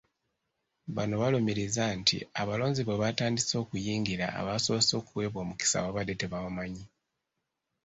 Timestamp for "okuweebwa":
5.01-5.39